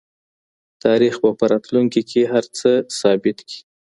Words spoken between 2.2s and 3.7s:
هر څه ثابت کړي.